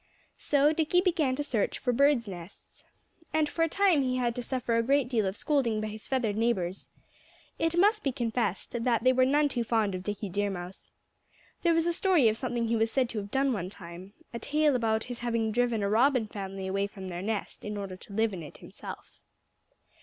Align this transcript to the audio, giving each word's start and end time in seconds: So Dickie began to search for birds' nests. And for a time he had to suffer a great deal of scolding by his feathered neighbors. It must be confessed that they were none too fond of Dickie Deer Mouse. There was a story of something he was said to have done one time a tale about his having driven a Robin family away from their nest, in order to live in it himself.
So 0.39 0.73
Dickie 0.73 1.01
began 1.01 1.35
to 1.35 1.43
search 1.43 1.77
for 1.77 1.93
birds' 1.93 2.27
nests. 2.27 2.83
And 3.35 3.47
for 3.47 3.61
a 3.61 3.69
time 3.69 4.01
he 4.01 4.17
had 4.17 4.35
to 4.35 4.41
suffer 4.41 4.75
a 4.75 4.81
great 4.81 5.07
deal 5.09 5.27
of 5.27 5.37
scolding 5.37 5.79
by 5.79 5.89
his 5.89 6.07
feathered 6.07 6.35
neighbors. 6.35 6.87
It 7.59 7.77
must 7.77 8.01
be 8.03 8.11
confessed 8.11 8.71
that 8.71 9.03
they 9.03 9.13
were 9.13 9.25
none 9.27 9.47
too 9.47 9.63
fond 9.63 9.93
of 9.93 10.01
Dickie 10.01 10.29
Deer 10.29 10.49
Mouse. 10.49 10.91
There 11.61 11.75
was 11.75 11.85
a 11.85 11.93
story 11.93 12.27
of 12.29 12.35
something 12.37 12.67
he 12.67 12.75
was 12.75 12.89
said 12.89 13.09
to 13.09 13.19
have 13.19 13.29
done 13.29 13.53
one 13.53 13.69
time 13.69 14.13
a 14.33 14.39
tale 14.39 14.75
about 14.75 15.03
his 15.03 15.19
having 15.19 15.51
driven 15.51 15.83
a 15.83 15.87
Robin 15.87 16.25
family 16.25 16.65
away 16.65 16.87
from 16.87 17.07
their 17.09 17.21
nest, 17.21 17.63
in 17.63 17.77
order 17.77 17.95
to 17.95 18.13
live 18.13 18.33
in 18.33 18.41
it 18.41 18.57
himself. 18.57 19.19